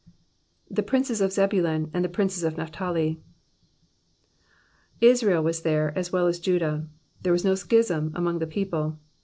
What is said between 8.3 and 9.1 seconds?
the people.